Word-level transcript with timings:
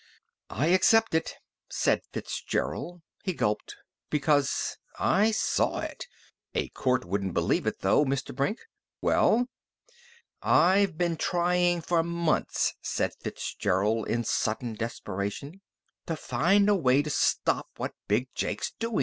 "I 0.49 0.65
accept 0.69 1.13
it," 1.13 1.35
said 1.69 2.01
Fitzgerald. 2.11 3.03
He 3.23 3.33
gulped. 3.33 3.75
"Because 4.09 4.77
I 4.97 5.29
saw 5.29 5.81
it. 5.81 6.07
A 6.55 6.69
court 6.69 7.05
wouldn't 7.05 7.35
believe 7.35 7.67
it, 7.67 7.81
though, 7.81 8.03
Mr. 8.03 8.35
Brink!" 8.35 8.57
"Well?" 8.99 9.45
"I've 10.41 10.97
been 10.97 11.17
tryin' 11.17 11.81
for 11.81 12.01
months," 12.01 12.73
said 12.81 13.13
Fitzgerald 13.21 14.07
in 14.07 14.23
sudden 14.23 14.73
desperation, 14.73 15.61
"to 16.07 16.15
find 16.15 16.67
a 16.67 16.75
way 16.75 17.03
to 17.03 17.11
stop 17.11 17.67
what 17.77 17.93
Big 18.07 18.33
Jake's 18.33 18.71
doin'. 18.71 18.97